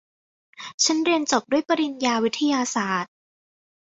[0.83, 3.13] ฉันเรียนจบด้วยปริญญาวิทยาศาสตร์